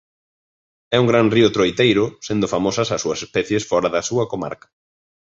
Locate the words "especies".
3.27-3.67